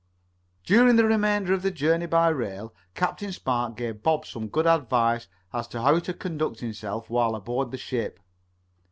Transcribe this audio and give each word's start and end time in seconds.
During 0.63 0.95
the 0.95 1.05
remainder 1.05 1.53
of 1.53 1.61
the 1.61 1.69
journey 1.69 2.07
by 2.07 2.29
rail 2.29 2.73
Captain 2.95 3.31
Spark 3.31 3.77
gave 3.77 4.01
Bob 4.01 4.25
some 4.25 4.47
good 4.47 4.65
advice 4.65 5.27
as 5.53 5.67
to 5.67 5.81
how 5.83 5.99
to 5.99 6.11
conduct 6.15 6.59
himself 6.61 7.07
while 7.07 7.35
aboard 7.35 7.69
the 7.69 7.77
ship. 7.77 8.19